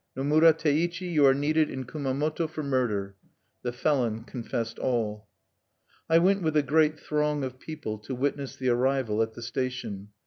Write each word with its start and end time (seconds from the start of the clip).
Nomura 0.17 0.51
Teichi, 0.57 1.11
you 1.11 1.27
are 1.27 1.33
needed 1.35 1.69
in 1.69 1.83
Kumamoto 1.83 2.47
for 2.47 2.63
murder." 2.63 3.17
The 3.61 3.71
felon 3.71 4.23
confessed 4.23 4.79
all. 4.79 5.27
I 6.09 6.17
went 6.17 6.41
with 6.41 6.57
a 6.57 6.63
great 6.63 6.99
throng 6.99 7.43
of 7.43 7.59
people 7.59 7.99
to 7.99 8.15
witness 8.15 8.55
the 8.55 8.69
arrival 8.69 9.21
at 9.21 9.33
the 9.35 9.43
station. 9.43 10.07